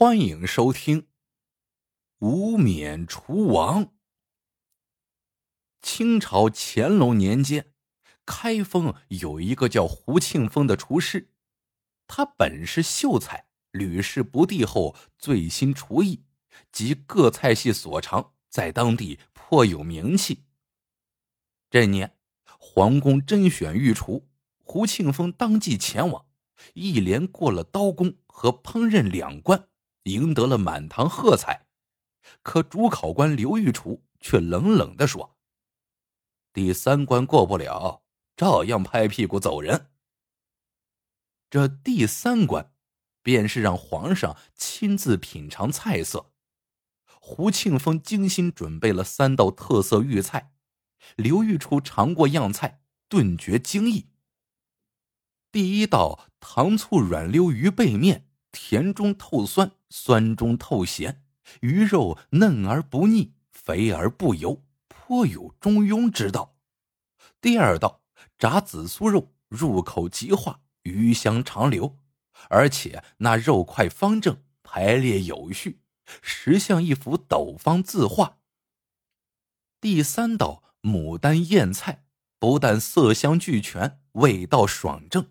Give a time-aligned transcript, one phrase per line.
[0.00, 1.02] 欢迎收听
[2.20, 3.84] 《无冕厨王》。
[5.82, 7.72] 清朝乾隆年间，
[8.24, 11.32] 开封有一个叫胡庆丰的厨师，
[12.06, 16.22] 他本是秀才，屡试不第后醉心厨艺，
[16.70, 20.44] 及各菜系所长，在当地颇有名气。
[21.68, 24.28] 这年，皇宫甄选御厨，
[24.62, 26.26] 胡庆丰当即前往，
[26.74, 29.68] 一连过了刀工和烹饪两关。
[30.04, 31.66] 赢得了满堂喝彩，
[32.42, 35.36] 可主考官刘玉楚却冷冷的说
[36.52, 38.02] ：“第三关过不了，
[38.36, 39.90] 照样拍屁股走人。”
[41.50, 42.72] 这第三关，
[43.22, 46.32] 便是让皇上亲自品尝菜色。
[47.20, 50.52] 胡庆丰精心准备了三道特色御菜，
[51.16, 54.10] 刘玉楚尝过样菜，顿觉惊异。
[55.50, 58.27] 第一道糖醋软溜鱼背面。
[58.60, 61.22] 甜中透酸，酸中透咸，
[61.60, 66.56] 鱼肉嫩而不腻，肥而不油，颇有中庸之道。
[67.40, 68.02] 第二道
[68.36, 71.96] 炸紫苏肉，入口即化，鱼香长流，
[72.50, 75.80] 而且那肉块方正，排列有序，
[76.20, 78.38] 实像一幅斗方字画。
[79.80, 82.04] 第三道牡丹燕菜，
[82.40, 85.28] 不但色香俱全，味道爽正。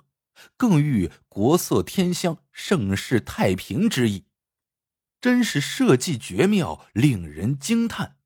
[0.56, 4.26] 更欲国色天香、盛世太平之意，
[5.20, 8.18] 真是设计绝妙，令人惊叹。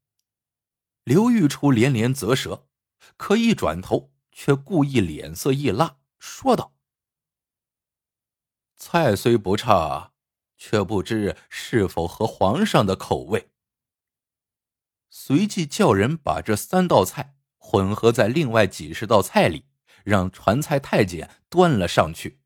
[1.04, 2.68] 刘玉初连连啧舌，
[3.18, 6.76] 可一转头却故意脸色一拉，说道
[8.78, 10.14] ：“菜虽不差，
[10.58, 13.50] 却不知是否合皇上的口味。”
[15.10, 19.66] 随即叫人把这三道菜混合在另外几十道菜里。
[20.04, 22.40] 让传菜太监端了上去。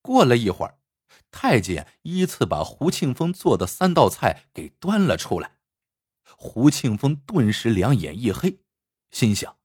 [0.00, 0.78] 过了一会儿，
[1.30, 5.58] 太监依次把胡庆丰做的三道菜给端了出来。
[6.36, 8.60] 胡庆丰顿时两眼一黑，
[9.10, 9.58] 心想：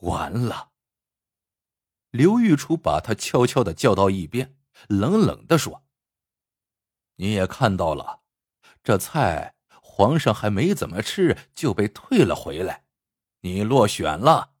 [0.00, 0.70] 完了。
[2.10, 4.56] 刘玉初把他悄悄的叫到一边，
[4.88, 5.84] 冷冷的说
[7.16, 8.22] ：“你也看到了，
[8.82, 12.86] 这菜皇上还没怎么吃就被退了回来，
[13.40, 14.54] 你落选了。”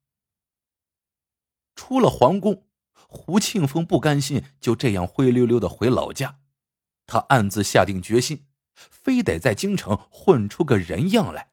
[1.80, 2.66] 出了皇宫，
[3.08, 6.38] 胡庆丰不甘心就这样灰溜溜的回老家，
[7.06, 11.52] 他暗自下定决心，非得在京城混出个人样来。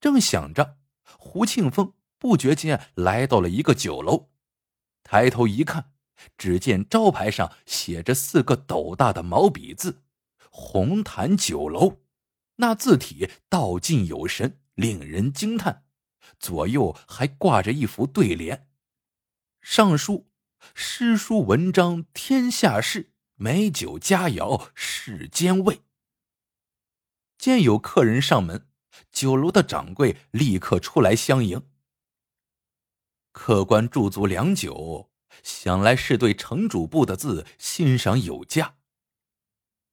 [0.00, 0.78] 正想着，
[1.16, 4.30] 胡庆丰不觉间来到了一个酒楼，
[5.04, 5.92] 抬头一看，
[6.36, 10.02] 只见招牌上写着四个斗大的毛笔字
[10.50, 12.00] “红坛酒楼”，
[12.58, 15.84] 那字体道尽有神，令人惊叹。
[16.40, 18.66] 左右还挂着一副对联。
[19.62, 20.26] 上书
[20.74, 25.82] 诗书文章天下事，美酒佳肴世间味。
[27.38, 28.66] 见有客人上门，
[29.12, 31.62] 酒楼的掌柜立刻出来相迎。
[33.30, 35.12] 客官驻足良久，
[35.44, 38.74] 想来是对城主部的字欣赏有加。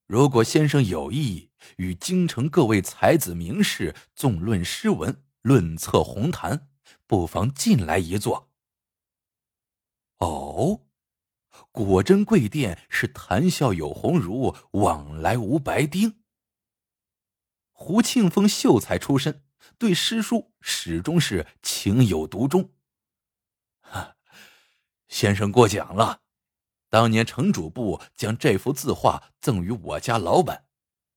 [0.07, 6.67] 如果先生有意与京城各位才子名士纵论诗文，论策红谈，
[7.05, 8.48] 不妨进来一坐。
[10.19, 10.85] 哦，
[11.71, 16.21] 果真贵店是谈笑有鸿儒，往来无白丁。
[17.71, 19.43] 胡庆丰秀才出身，
[19.77, 22.73] 对诗书始终是情有独钟。
[23.79, 24.17] 哈，
[25.07, 26.21] 先生过奖了。
[26.89, 30.65] 当年城主部将这幅字画赠予我家老板，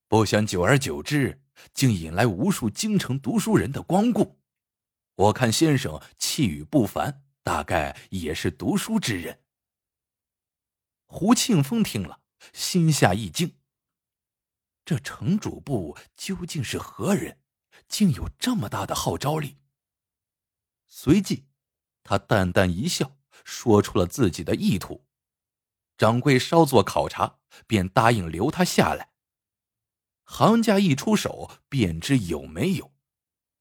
[0.07, 1.43] 不想久而久之，
[1.75, 4.39] 竟引来无数京城读书人的光顾。
[5.15, 7.25] 我看先生气宇不凡。
[7.43, 9.43] 大概也是读书之人。
[11.07, 12.21] 胡庆丰听了，
[12.53, 13.57] 心下一惊。
[14.85, 17.39] 这城主部究竟是何人？
[17.89, 19.59] 竟有这么大的号召力？
[20.87, 21.47] 随即，
[22.03, 25.07] 他淡淡一笑，说出了自己的意图。
[25.97, 29.13] 掌柜稍作考察，便答应留他下来。
[30.25, 32.93] 行家一出手，便知有没有。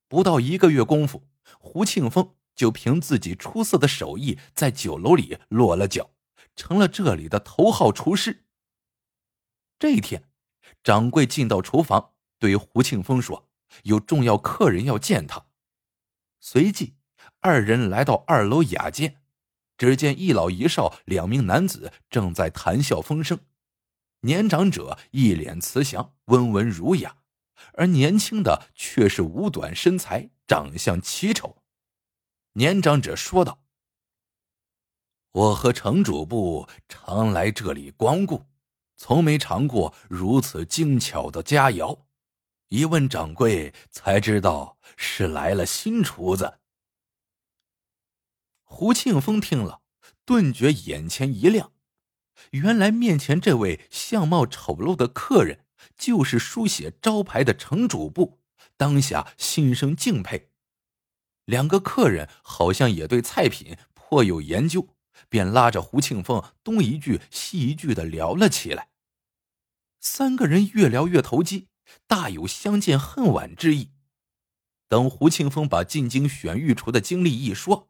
[0.07, 1.29] 不到一个月功夫，
[1.59, 2.35] 胡庆丰。
[2.61, 6.11] 就凭自己出色的手艺，在酒楼里落了脚，
[6.55, 8.45] 成了这里的头号厨师。
[9.79, 10.29] 这一天，
[10.83, 13.49] 掌柜进到厨房，对胡庆丰说
[13.81, 15.47] ：“有重要客人要见他。”
[16.39, 16.93] 随即，
[17.39, 19.23] 二人来到二楼雅间，
[19.75, 23.39] 只见一老一少两名男子正在谈笑风生。
[24.19, 27.17] 年长者一脸慈祥，温文儒雅，
[27.73, 31.60] 而年轻的却是五短身材，长相奇丑。
[32.53, 33.59] 年长者说道
[35.31, 38.45] ：“我和城主部常来这里光顾，
[38.97, 41.97] 从没尝过如此精巧的佳肴。
[42.67, 46.59] 一问掌柜，才知道是来了新厨子。
[48.63, 49.81] 胡庆峰听了，
[50.25, 51.71] 顿觉眼前一亮，
[52.51, 55.65] 原来面前这位相貌丑陋的客人，
[55.97, 58.41] 就是书写招牌的城主部。
[58.75, 60.50] 当下心生敬佩。
[61.45, 64.95] 两个客人好像也对菜品颇有研究，
[65.29, 68.89] 便拉着胡庆峰东一句西一句的聊了起来。
[69.99, 71.69] 三个人越聊越投机。
[72.07, 73.91] 大有相见恨晚之意。
[74.87, 77.89] 等胡庆峰把进京选御厨的经历一说，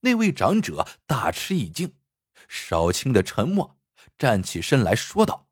[0.00, 1.94] 那位长者大吃一惊，
[2.48, 3.78] 少卿的沉默，
[4.16, 5.48] 站起身来说道：“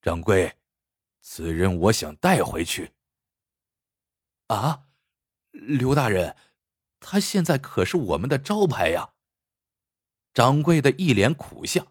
[0.00, 0.56] 掌柜，
[1.20, 2.92] 此人我想带回去。”
[4.48, 4.88] 啊，
[5.52, 6.36] 刘大人，
[6.98, 9.12] 他现在可是我们的招牌呀！
[10.34, 11.86] 掌柜的一脸苦相。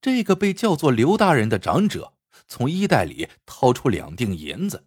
[0.00, 2.14] 这个被叫做刘大人的长者。
[2.46, 4.86] 从衣袋里掏出两锭银子，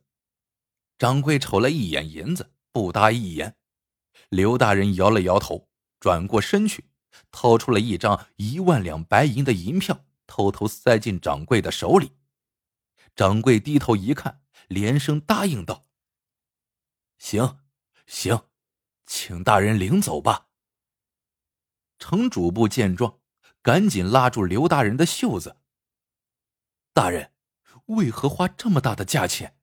[0.98, 3.58] 掌柜瞅了一眼银子，不答一言。
[4.30, 5.68] 刘大人摇了摇头，
[6.00, 6.86] 转过身去，
[7.30, 12.14] 掏出了一张一万两白银的银票，偷偷塞进掌柜的手里。
[13.16, 15.88] 掌柜低头一看，连声答应道
[17.22, 17.60] ：“行，
[18.08, 18.50] 行，
[19.06, 20.48] 请大人领走吧。”
[22.00, 23.20] 程主簿见状，
[23.62, 25.58] 赶紧拉住刘大人的袖子
[26.94, 27.32] ：“大人。”
[27.88, 29.58] 为何花这么大的价钱？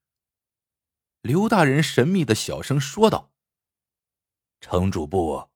[1.23, 3.33] 刘大人神秘的小声说道
[4.61, 5.49] ：“程主簿，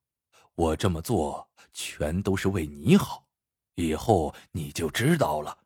[0.54, 3.28] 我这么做全都是为你好，
[3.74, 5.64] 以后你就知道了。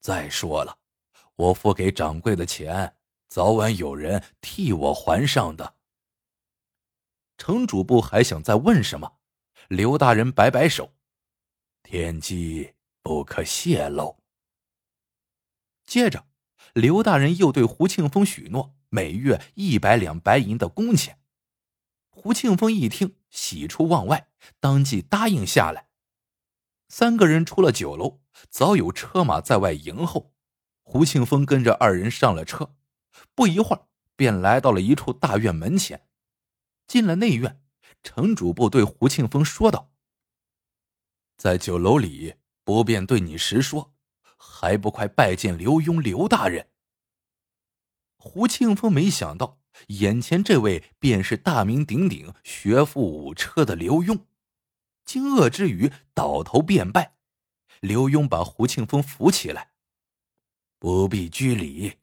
[0.00, 0.76] 再说了，
[1.36, 2.96] 我付给掌柜的钱，
[3.36, 5.74] 早晚有人替我还上的。”
[7.36, 9.18] 程主簿还想再问什么，
[9.68, 10.94] 刘大人摆摆手
[11.84, 12.72] ：“天机
[13.02, 14.16] 不可泄露。”
[15.84, 16.24] 接着，
[16.72, 21.20] 刘大人又对胡庆峰许诺每月一百两白银的工钱。
[22.08, 25.88] 胡庆峰一听，喜出望外，当即答应下来。
[26.88, 30.32] 三个人出了酒楼，早有车马在外迎候。
[30.82, 32.74] 胡庆峰跟着二人上了车，
[33.36, 33.86] 不一会儿
[34.16, 36.08] 便来到了一处大院门前。
[36.88, 37.62] 进了内院，
[38.02, 39.92] 程主簿对胡庆峰说道
[41.38, 42.34] ：“在酒楼里
[42.64, 43.92] 不便对你实说。”
[44.38, 46.68] 还不快拜见刘墉刘大人！
[48.16, 49.58] 胡庆峰没想到，
[49.88, 54.24] 眼前这位便是大名鼎鼎、学富五车的刘墉，
[55.04, 57.16] 惊愕之余倒头便拜。
[57.80, 59.72] 刘墉把胡庆峰扶起来，
[60.78, 61.94] 不必拘礼，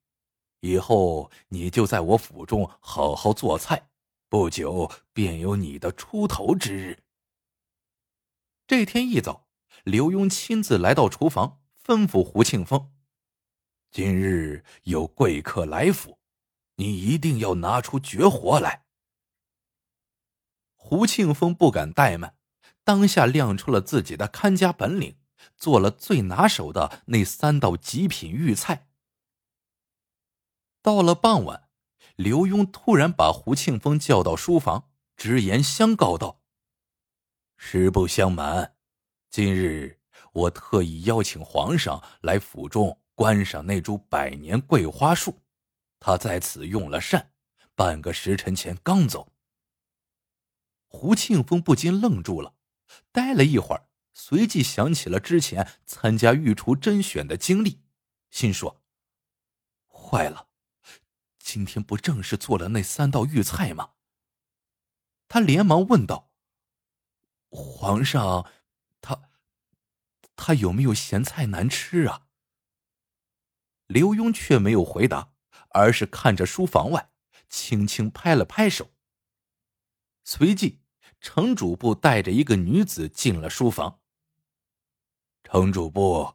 [0.64, 3.90] 以后你就在我府中好好做菜，
[4.30, 7.04] 不久便有你的出头之日。
[8.66, 9.50] 这天一早，
[9.84, 11.60] 刘墉亲自来到厨房。
[11.86, 12.94] 吩咐胡庆峰
[13.92, 16.18] ：“今日有贵客来府，
[16.78, 18.86] 你一定要拿出绝活来。”
[20.80, 22.38] 胡庆峰不敢怠慢，
[22.86, 25.18] 当下亮出了自己的看家本领，
[25.58, 28.88] 做了最拿手的那三道极品御菜。
[30.84, 31.70] 到了傍晚，
[32.18, 36.42] 刘墉突然把胡庆峰叫到书房，直言相告道
[37.58, 38.76] ：“实不相瞒，
[39.32, 40.02] 今日……”
[40.34, 45.40] 我特意邀请皇上来府中观赏那株百年桂花树，
[46.00, 47.32] 他在此用了膳，
[47.76, 49.32] 半个时辰前刚走。
[50.88, 52.56] 胡庆峰不禁愣住了，
[53.12, 57.80] 呆了一会儿，随即想起了之前参加御厨甄选的经历，
[58.32, 58.82] 心说
[59.88, 60.48] ：“坏了，
[61.54, 63.92] 今天不正是做了那三道御菜吗？”
[65.30, 66.32] 他连忙问道
[67.52, 68.50] ：“皇上，
[69.02, 69.30] 他？”
[70.36, 72.26] 他有没有嫌菜难吃啊？
[73.86, 75.34] 刘墉却没有回答，
[75.70, 77.12] 而是看着书房外，
[77.48, 78.92] 轻轻拍了拍手。
[80.24, 80.82] 随即，
[81.22, 84.02] 程主簿带着一个女子进了书房。
[85.44, 86.34] 程主簿，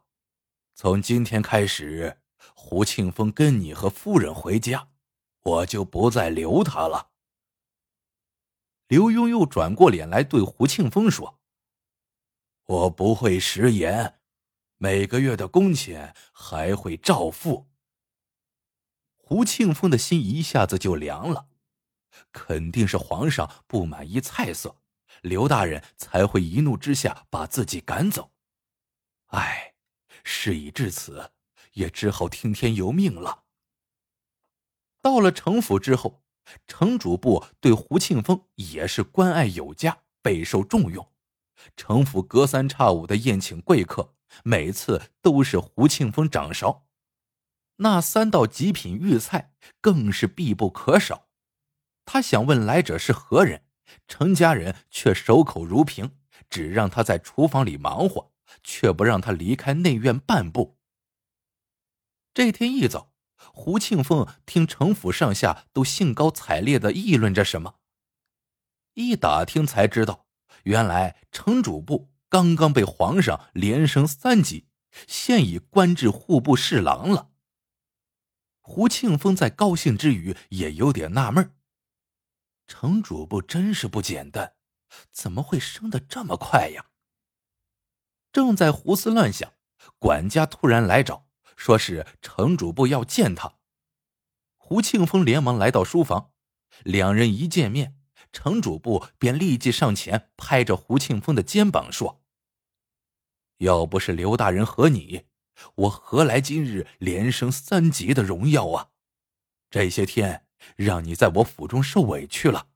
[0.74, 2.20] 从今天开始，
[2.54, 4.90] 胡庆峰跟你和夫人回家，
[5.42, 7.10] 我就不再留他了。
[8.86, 11.38] 刘墉又转过脸来对胡庆峰说。
[12.64, 14.20] 我不会食言，
[14.76, 17.70] 每个月的工钱还会照付。
[19.16, 21.48] 胡庆峰的心一下子就凉了，
[22.30, 24.76] 肯定是皇上不满意菜色，
[25.22, 28.32] 刘大人才会一怒之下把自己赶走。
[29.28, 29.74] 唉，
[30.24, 31.32] 事已至此，
[31.72, 33.44] 也只好听天由命了。
[35.08, 36.22] 到了城府之后，
[36.66, 41.10] 城主部对胡庆峰也是关爱有加，备受重用。
[41.78, 46.86] 城府隔三差五的宴请贵客，每次都是胡庆丰掌勺。
[47.76, 51.28] 那三道极品御菜更是必不可少。
[52.04, 53.62] 他想问来者是何人，
[54.06, 56.18] 程家人却守口如瓶，
[56.50, 58.30] 只让他在厨房里忙活，
[58.62, 60.76] 却不让他离开内院半步。
[62.34, 63.07] 这天一早，
[63.52, 67.76] 胡庆丰听城府上下都兴高采烈的议论着什么，
[68.94, 70.26] 一打听才知道，
[70.64, 74.66] 原来城主簿刚刚被皇上连升三级，
[75.06, 77.30] 现已官至户部侍郎了。
[78.60, 81.54] 胡庆丰在高兴之余，也有点纳闷
[82.66, 84.56] 城主簿真是不简单，
[85.10, 86.86] 怎么会升得这么快呀？
[88.30, 89.54] 正在胡思乱想，
[89.98, 91.27] 管家突然来找，
[91.58, 93.56] 说是程主簿要见他。
[94.56, 96.30] 胡庆丰连忙来到书房，
[96.84, 97.98] 两人一见面，
[98.32, 102.22] 程主簿便立即上前，拍着胡庆丰的肩膀说
[103.58, 105.26] ：“要不是刘大人和你。”
[105.74, 108.90] 我何来今日连升三级的荣耀啊？
[109.68, 110.46] 这些天
[110.76, 112.68] 让你在我府中受委屈了，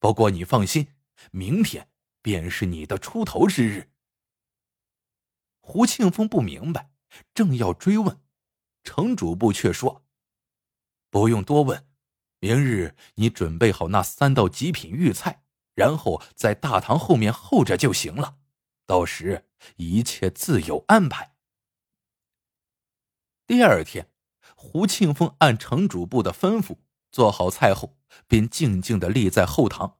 [0.00, 0.88] 不过你放心，
[1.30, 1.88] 明天
[2.20, 3.92] 便是你的出头之日。
[5.60, 6.90] 胡庆丰不明白，
[7.34, 8.20] 正要追问，
[8.84, 10.04] 程主簿却说
[11.10, 11.86] ：“不用多问，
[12.38, 15.42] 明日你准备好那三道极品御菜，
[15.74, 18.38] 然后在大堂后面候着就行了，
[18.86, 21.34] 到时一切自有安排。”
[23.46, 24.10] 第二天，
[24.54, 26.78] 胡庆峰按程主簿的吩咐
[27.10, 29.98] 做好菜后，便静静的立在后堂。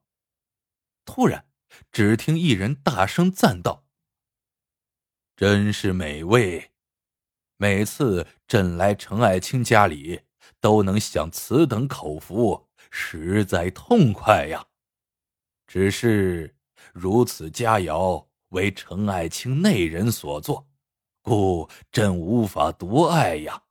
[1.04, 1.48] 突然，
[1.90, 3.86] 只听一人大声赞道
[5.34, 6.72] ：“真是美味！
[7.60, 10.22] 每次朕来陈爱卿家里，
[10.60, 14.64] 都能享此等口福，实在痛快呀！
[15.66, 16.56] 只是
[16.92, 20.68] 如此佳肴为陈爱卿内人所做。”
[21.20, 23.64] 故朕无法夺爱呀！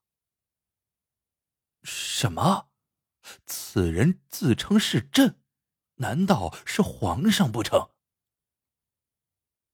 [1.82, 2.68] 什么？
[3.46, 5.40] 此人自称是朕，
[5.96, 7.90] 难道是皇上不成？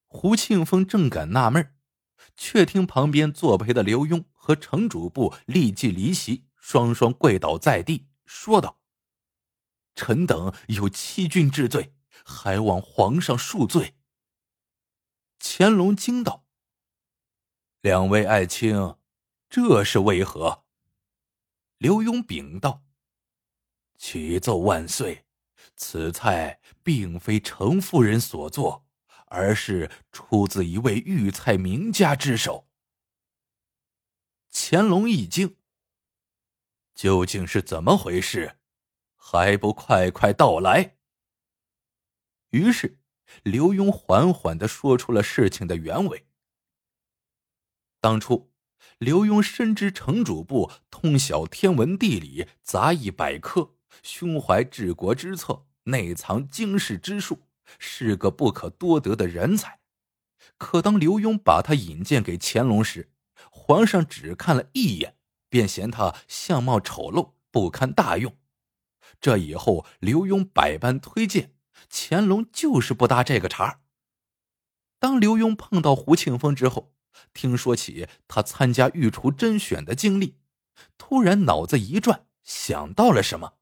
[0.06, 1.73] 胡庆丰正感纳闷，
[2.36, 8.80] 却听旁边作陪的刘墉和程主簿立即离席，双双跪倒在地，说道
[9.94, 13.94] ：“臣等有欺君之罪，还望皇上恕罪。”
[15.38, 16.44] 乾隆惊道。
[17.80, 18.96] 两位爱卿，
[19.50, 20.64] 这是为何？
[21.76, 22.82] 刘墉禀道
[23.98, 25.26] ：“启奏万岁，
[25.76, 28.83] 此菜并非程夫人所做，
[29.34, 32.68] 而是出自一位御菜名家之手。”
[34.50, 35.56] 乾隆一惊
[36.94, 38.58] ：“究竟是怎么回事？
[39.16, 40.96] 还不快快道来！”
[42.50, 43.00] 于是，
[43.42, 46.28] 刘墉缓缓的说出了事情的原委。
[48.00, 48.52] 当初，
[48.98, 53.74] 刘墉深知城主簿通晓天文地理、杂役百科，
[54.04, 59.80] 胸怀治国之策，内藏经世之术，是个不可多得的人才。
[60.58, 63.10] 可当刘墉把他引荐给乾隆时，
[63.50, 65.16] 皇上只看了一眼，
[65.48, 68.36] 便嫌他相貌丑陋，不堪大用。
[69.20, 71.54] 这以后，刘墉百般推荐，
[71.90, 73.80] 乾隆就是不搭这个茬。
[74.98, 76.94] 当刘墉碰到胡庆丰之后，
[77.32, 80.38] 听说起他参加御厨甄选的经历，
[80.98, 83.54] 突然脑子一转，想到了什么。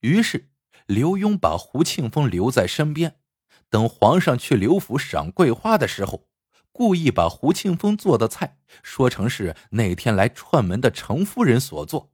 [0.00, 0.50] 于是
[0.88, 3.20] 刘墉把胡庆丰留在身边，
[3.68, 6.26] 等皇上去刘府赏桂花的时候，
[6.72, 12.10] 故意把胡庆丰做的菜说成是那天来串门的程夫人所做。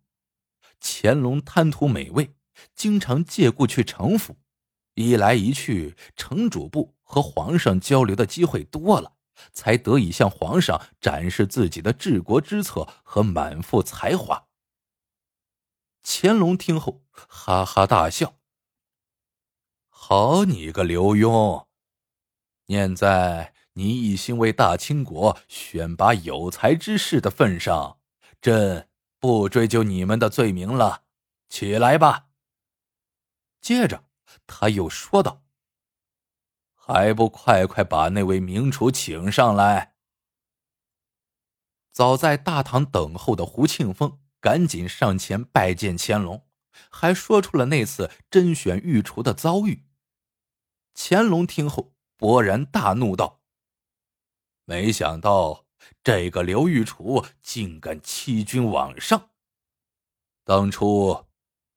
[0.81, 2.35] 乾隆贪图美味，
[2.75, 4.39] 经常借故去程府，
[4.95, 9.13] 一来一去，程主簿和皇上交流的机会多了。
[9.53, 14.47] 才得以向皇上展示自己的治国之策和满腹才华。
[16.05, 18.37] 乾隆听后哈哈大笑
[20.07, 21.65] ：“好你个刘墉！
[22.67, 28.01] 念在你一心为大清国选拔有才之士的份上，
[28.43, 31.05] 朕不追究你们的罪名了。
[31.49, 32.27] 起来吧。”
[33.63, 34.05] 接着
[34.47, 35.43] 他又说道。
[36.75, 39.95] 还不快快把那位名厨请上来！
[41.93, 46.47] 早在大堂等候的胡庆丰赶紧上前拜见乾隆，
[46.91, 49.84] 还说出了那次甄选御厨的遭遇。
[50.95, 53.41] 乾隆听后勃然大怒道
[54.65, 55.67] ：“没想到
[56.03, 59.31] 这个刘御厨竟敢欺君罔上！
[60.45, 61.27] 当初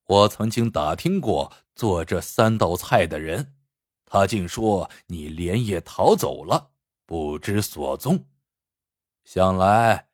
[0.06, 3.54] 我曾经打听过做这三道菜的人。”
[4.10, 6.72] 他竟说你连夜逃走了，
[7.06, 8.26] 不知所踪，
[9.26, 10.08] 想来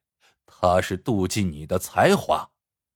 [0.47, 2.49] 他是妒忌你的才华，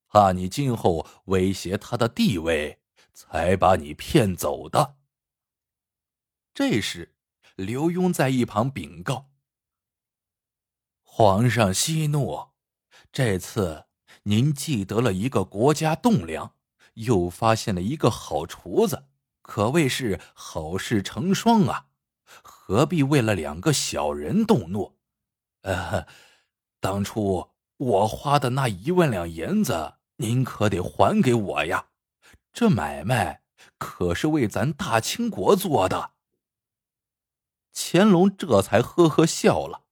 [0.07, 2.79] 怕你今后威胁他的地位，
[3.13, 4.96] 才把你骗走的。
[6.59, 7.13] 这时，
[7.55, 9.29] 刘墉在一旁禀告
[11.05, 12.47] ：“皇上息怒，
[13.11, 13.85] 这次
[14.23, 16.55] 您既得了一个国家栋梁，
[16.95, 19.05] 又发现了一个好厨子，
[19.43, 21.89] 可谓是好事成双啊！
[22.41, 24.97] 何必为了两个小人动怒？
[25.61, 26.07] 呃，
[26.79, 31.89] 当初我花的那一万两银子，您可得还给我呀！
[32.51, 33.43] 这买卖
[33.77, 36.13] 可是为咱大清国做的。”
[37.79, 39.85] 乾隆这才呵呵笑了。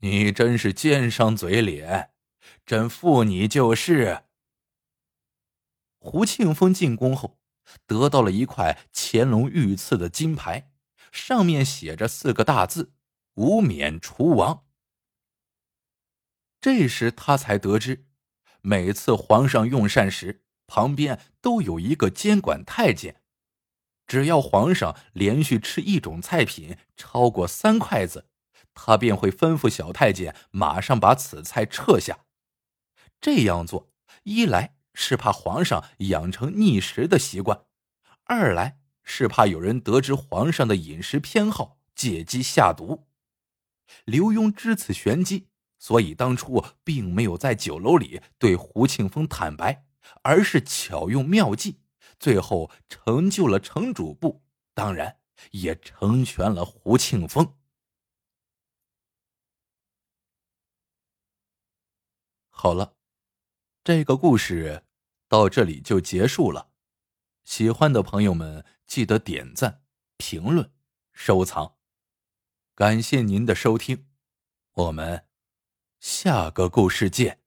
[0.00, 2.10] 你真是奸商嘴脸，
[2.66, 4.24] 朕负你就是。
[6.00, 7.38] 胡庆峰进宫后，
[7.86, 10.72] 得到了一块乾隆御赐的金牌，
[11.12, 12.92] 上面写着四个大字
[13.34, 14.66] ：“无冕除王。”
[16.60, 18.08] 这时他才得知，
[18.60, 23.22] 每次皇上用膳时，旁边都有一个监管太监。
[24.06, 28.26] 只要皇上连续吃一种菜品超过三筷子，
[28.74, 32.20] 他便会吩咐小太监马上把此菜撤下。
[33.20, 33.90] 这样做，
[34.22, 37.62] 一来是怕皇上养成逆食的习惯，
[38.24, 43.06] 二来是怕有人得知皇上的饮食偏好，借机下毒。
[44.04, 45.48] 刘墉知此玄机，
[45.78, 49.84] 所以当初并没有在酒楼里对胡庆峰坦白，
[50.22, 51.80] 而是巧用妙计。
[52.18, 54.42] 最后成就了城主部，
[54.74, 55.20] 当然
[55.52, 57.56] 也成全了胡庆峰。
[62.48, 62.96] 好了，
[63.84, 64.84] 这个故事
[65.28, 66.72] 到这里就结束了。
[67.44, 69.84] 喜欢的朋友们记得点赞、
[70.16, 70.72] 评论、
[71.12, 71.76] 收藏，
[72.74, 74.08] 感谢您的收听，
[74.72, 75.28] 我们
[76.00, 77.45] 下个故事见。